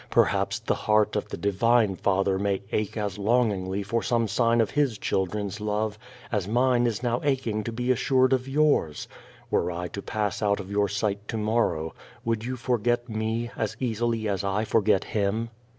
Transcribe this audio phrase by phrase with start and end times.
[0.09, 4.71] "Perhaps the heart of the Divine Father may ache as longingly for some sign of
[4.71, 5.99] His children's love,
[6.31, 9.07] as mine is now aching to be assured of yours.
[9.51, 11.93] Were I to pass out of your sight to morrow,
[12.25, 15.51] would you forget me as easily as I forget Him?"